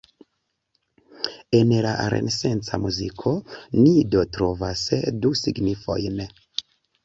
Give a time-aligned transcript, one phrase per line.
[1.59, 3.35] En la renesanca muziko
[3.83, 4.85] ni do trovas
[5.23, 6.23] du signifojn.